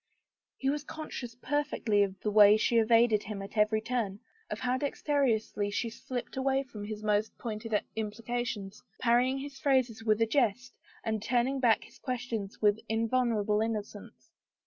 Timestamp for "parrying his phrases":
8.99-10.03